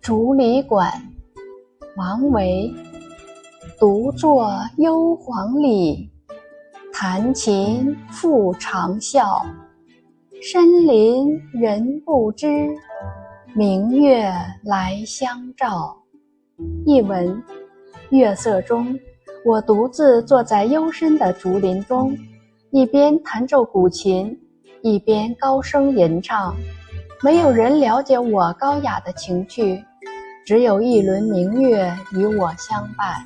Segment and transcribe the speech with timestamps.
[0.00, 0.90] 竹里馆，
[1.96, 2.72] 王维。
[3.78, 6.10] 独坐幽篁里，
[6.92, 9.40] 弹琴复长啸。
[10.42, 12.68] 深林人不知，
[13.54, 14.30] 明月
[14.64, 15.96] 来相照。
[16.84, 17.42] 译文：
[18.10, 18.98] 月色中，
[19.46, 22.14] 我独自坐在幽深的竹林中，
[22.70, 24.38] 一边弹奏古琴，
[24.82, 26.54] 一边高声吟唱。
[27.22, 29.84] 没有人了解我高雅的情趣，
[30.46, 33.22] 只有一轮明月与我相伴。